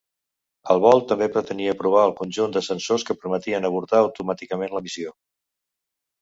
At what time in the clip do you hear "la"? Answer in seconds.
4.79-4.83